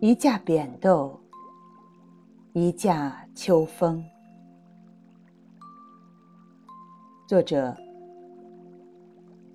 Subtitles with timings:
[0.00, 1.20] 一架扁豆，
[2.52, 4.04] 一架秋风。
[7.26, 7.76] 作者：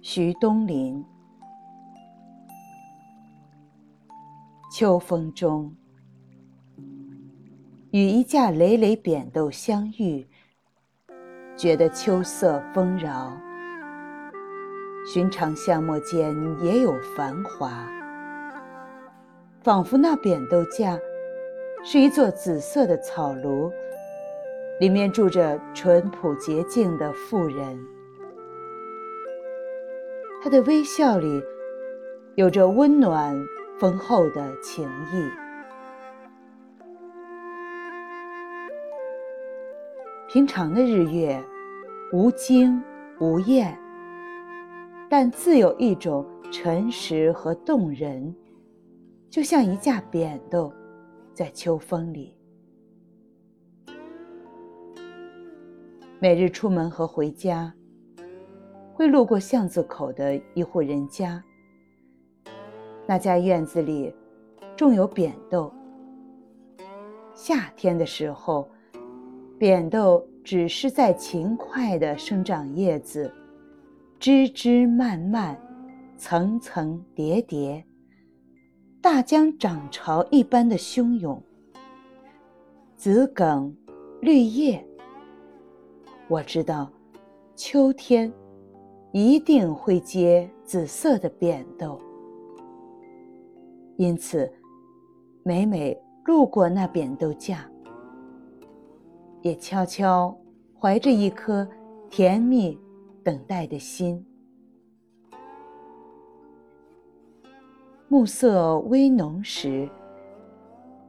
[0.01, 1.04] 徐东林。
[4.71, 5.75] 秋风中，
[7.92, 10.28] 与一架累累扁豆相遇。
[11.56, 13.32] 觉得秋色丰饶。
[15.06, 17.86] 寻常巷陌间也有繁华，
[19.62, 20.98] 仿佛那扁豆架
[21.84, 23.70] 是一座紫色的草庐，
[24.79, 27.78] 里面住着淳朴洁净的妇人。
[30.42, 31.43] 她的微笑里
[32.36, 33.38] 有着温暖
[33.80, 35.42] 丰厚的情意。
[40.34, 41.39] 平常的日月，
[42.12, 42.81] 无惊
[43.20, 43.78] 无艳。
[45.08, 48.36] 但自有一种诚实和动人，
[49.30, 50.73] 就像一架扁豆，
[51.36, 52.36] 在秋风里。
[56.20, 57.72] 每日出门和回家，
[58.92, 61.44] 会路过巷子口的一户人家。
[63.06, 64.11] 那家院子里
[64.76, 65.72] 种有扁豆。
[67.36, 68.67] 夏天的时候，
[69.58, 73.32] 扁豆只是在勤快地生长叶子。
[74.20, 75.58] 枝枝蔓蔓，
[76.18, 77.84] 层层叠叠，
[79.02, 81.42] 大江涨潮一般的汹涌。
[82.95, 83.76] 紫梗，
[84.22, 84.82] 绿叶。
[86.30, 86.90] 我知道，
[87.54, 88.32] 秋天
[89.12, 92.00] 一定会结紫色的扁豆，
[93.98, 94.50] 因此，
[95.44, 97.70] 每每路过那扁豆架，
[99.43, 100.36] 也悄悄
[100.81, 101.67] 怀着一颗
[102.09, 102.76] 甜蜜。
[103.23, 104.21] 等待的心，
[108.09, 109.87] 暮色微浓时，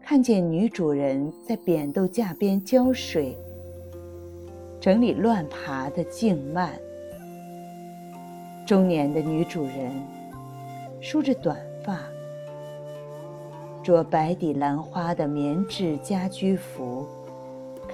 [0.00, 3.36] 看见女主人在扁豆架边浇水，
[4.78, 6.70] 整理乱爬的茎蔓。
[8.64, 9.90] 中年的女主人
[11.00, 11.98] 梳着短发，
[13.82, 17.04] 着白底蓝花的棉质家居服，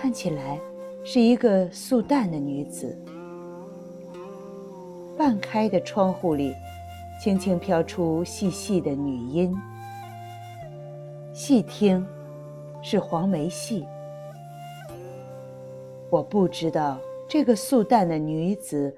[0.01, 0.59] 看起来
[1.05, 2.99] 是一个素淡的女子。
[5.15, 6.55] 半开的窗户里，
[7.23, 9.55] 轻轻飘出细细的女音。
[11.35, 12.03] 细听，
[12.81, 13.85] 是黄梅戏。
[16.09, 18.97] 我不知道这个素淡的女子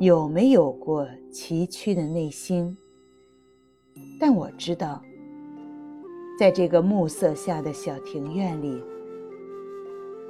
[0.00, 2.76] 有没有过崎岖的内心，
[4.18, 5.00] 但我知道，
[6.40, 8.82] 在这个暮色下的小庭院里，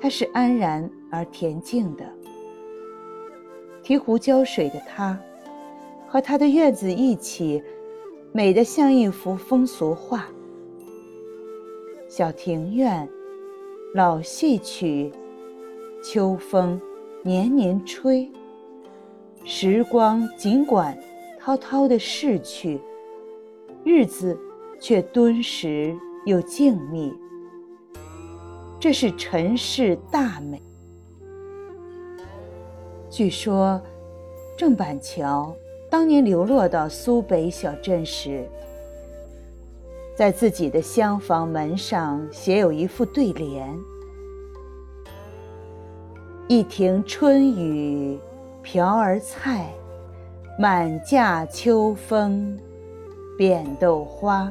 [0.01, 2.05] 她是安然而恬静的。
[3.83, 5.19] 提壶浇水的他。
[6.13, 7.63] 和他的院子一起，
[8.33, 10.27] 美得像一幅风俗画。
[12.09, 13.09] 小庭院，
[13.95, 15.13] 老戏曲，
[16.03, 16.81] 秋风
[17.23, 18.29] 年年吹。
[19.45, 20.99] 时光尽管
[21.39, 22.81] 滔滔的逝去，
[23.85, 24.37] 日子
[24.81, 25.97] 却敦实
[26.27, 27.15] 又静谧。
[28.81, 30.61] 这是尘世大美。
[33.11, 33.79] 据说，
[34.57, 35.55] 郑板桥。
[35.91, 38.49] 当年流落到苏北小镇时，
[40.17, 43.77] 在自己的厢房门上写有一副对联
[46.47, 48.19] ：“一庭春雨
[48.63, 49.75] 瓢儿菜，
[50.61, 52.57] 满架秋风
[53.37, 54.51] 扁豆花。”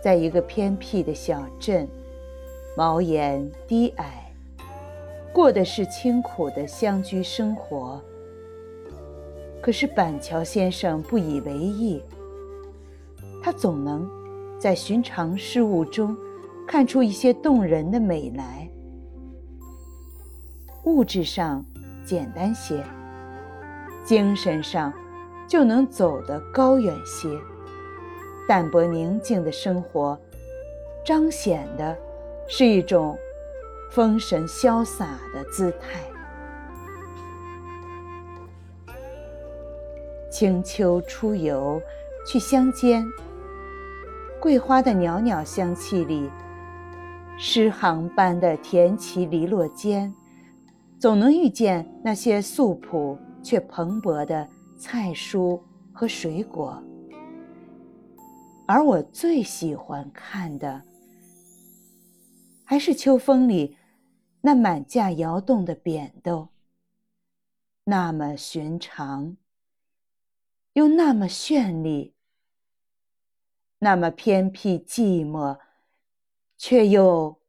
[0.00, 1.88] 在一个偏僻的小镇，
[2.76, 4.32] 茅檐低矮，
[5.32, 8.00] 过的是清苦的乡居生活。
[9.60, 12.00] 可是板桥先生不以为意，
[13.42, 14.08] 他总能
[14.58, 16.16] 在寻常事物中
[16.66, 18.68] 看出一些动人的美来。
[20.84, 21.64] 物质上
[22.04, 22.82] 简单些，
[24.04, 24.92] 精神上
[25.48, 27.28] 就能走得高远些。
[28.48, 30.18] 淡泊宁静的生活，
[31.04, 31.94] 彰显的
[32.48, 33.14] 是一种
[33.90, 36.00] 风神潇洒的姿态。
[40.30, 41.78] 清秋出游，
[42.26, 43.04] 去乡间。
[44.40, 46.30] 桂花的袅袅香气里，
[47.36, 50.14] 诗行般的田畦篱落间，
[50.98, 54.48] 总能遇见那些素朴却蓬勃的
[54.78, 55.60] 菜蔬
[55.92, 56.82] 和水果。
[58.68, 60.84] 而我最喜欢看的，
[62.64, 63.78] 还是秋风里
[64.42, 66.50] 那满架摇动的扁豆，
[67.84, 69.38] 那么寻常。
[70.74, 72.14] 又那么绚丽，
[73.78, 75.58] 那么偏僻寂寞，
[76.58, 77.40] 却又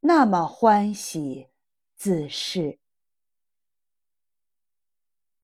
[0.00, 1.48] 那么欢喜
[1.94, 2.78] 自适。